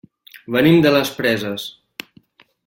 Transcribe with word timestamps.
Venim 0.55 0.79
de 0.85 0.93
les 0.95 1.11
Preses. 1.19 1.67